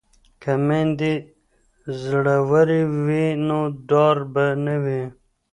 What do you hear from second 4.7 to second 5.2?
وي.